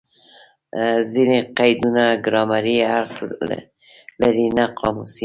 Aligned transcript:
ځیني 1.11 1.37
قیدونه 1.57 2.03
ګرامري 2.25 2.77
اړخ 2.97 3.13
لري؛ 4.21 4.47
نه 4.57 4.65
قاموسي. 4.79 5.19